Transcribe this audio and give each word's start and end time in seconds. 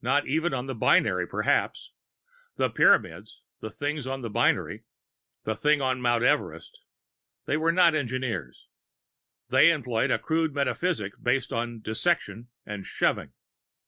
Not 0.00 0.26
even 0.26 0.52
on 0.52 0.66
the 0.66 0.74
binary, 0.74 1.24
perhaps. 1.24 1.92
The 2.56 2.68
Pyramids, 2.68 3.42
the 3.60 3.70
things 3.70 4.08
on 4.08 4.20
the 4.20 4.28
binary, 4.28 4.82
the 5.44 5.54
thing 5.54 5.80
on 5.80 6.00
Mount 6.02 6.24
Everest 6.24 6.80
they 7.44 7.56
were 7.56 7.70
not 7.70 7.94
engineers. 7.94 8.66
They 9.50 9.70
employed 9.70 10.10
a 10.10 10.18
crude 10.18 10.52
metaphysic 10.52 11.12
based 11.22 11.52
on 11.52 11.80
dissection 11.80 12.48
and 12.66 12.84
shoving. 12.84 13.34